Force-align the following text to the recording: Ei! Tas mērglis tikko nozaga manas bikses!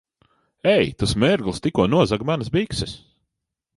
Ei! 0.75 0.87
Tas 1.01 1.13
mērglis 1.23 1.61
tikko 1.67 1.85
nozaga 1.93 2.29
manas 2.31 2.51
bikses! 2.57 2.97